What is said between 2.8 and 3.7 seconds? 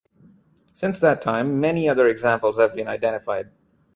identified.